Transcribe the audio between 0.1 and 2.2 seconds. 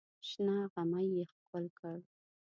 شنه غمی یې ښکل کړ.